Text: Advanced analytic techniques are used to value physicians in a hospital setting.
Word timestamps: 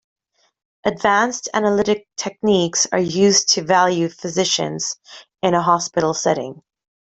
Advanced 0.83 1.47
analytic 1.53 2.07
techniques 2.17 2.87
are 2.91 2.97
used 2.97 3.49
to 3.49 3.61
value 3.63 4.09
physicians 4.09 4.95
in 5.43 5.53
a 5.53 5.61
hospital 5.61 6.15
setting. 6.15 6.63